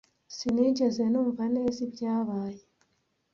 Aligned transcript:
Sinigeze 0.35 1.03
numva 1.11 1.43
neza 1.55 1.77
ibyabaye. 1.87 2.61